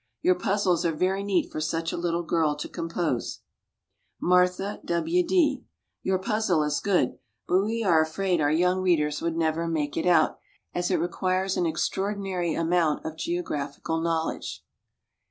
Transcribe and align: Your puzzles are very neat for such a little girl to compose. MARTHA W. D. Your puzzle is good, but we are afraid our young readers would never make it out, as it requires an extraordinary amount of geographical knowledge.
Your 0.23 0.33
puzzles 0.33 0.83
are 0.83 0.95
very 0.95 1.23
neat 1.23 1.51
for 1.51 1.61
such 1.61 1.91
a 1.93 1.95
little 1.95 2.23
girl 2.23 2.55
to 2.55 2.67
compose. 2.67 3.41
MARTHA 4.19 4.81
W. 4.83 5.23
D. 5.27 5.63
Your 6.01 6.17
puzzle 6.17 6.63
is 6.63 6.79
good, 6.79 7.19
but 7.47 7.61
we 7.63 7.83
are 7.83 8.01
afraid 8.01 8.41
our 8.41 8.51
young 8.51 8.81
readers 8.81 9.21
would 9.21 9.37
never 9.37 9.67
make 9.67 9.95
it 9.95 10.07
out, 10.07 10.39
as 10.73 10.89
it 10.89 10.95
requires 10.99 11.55
an 11.55 11.67
extraordinary 11.67 12.55
amount 12.55 13.05
of 13.05 13.15
geographical 13.15 14.01
knowledge. 14.01 14.63